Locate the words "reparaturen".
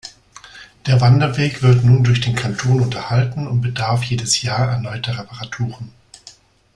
5.19-5.91